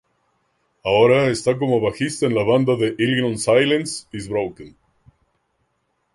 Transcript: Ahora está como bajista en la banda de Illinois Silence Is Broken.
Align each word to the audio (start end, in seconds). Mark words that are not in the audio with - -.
Ahora 0.83 1.27
está 1.29 1.59
como 1.59 1.79
bajista 1.79 2.25
en 2.25 2.33
la 2.33 2.41
banda 2.43 2.75
de 2.75 2.95
Illinois 2.97 3.39
Silence 3.43 4.07
Is 4.11 4.27
Broken. 4.27 4.75